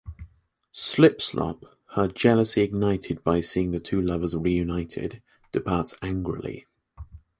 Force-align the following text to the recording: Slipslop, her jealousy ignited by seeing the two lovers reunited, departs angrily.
Slipslop, 0.73 1.61
her 1.93 2.07
jealousy 2.07 2.61
ignited 2.63 3.23
by 3.23 3.39
seeing 3.39 3.69
the 3.69 3.79
two 3.79 4.01
lovers 4.01 4.35
reunited, 4.35 5.21
departs 5.51 5.93
angrily. 6.01 6.65